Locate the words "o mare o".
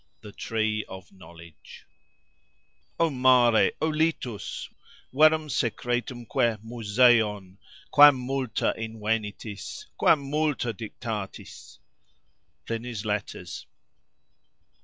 2.99-3.87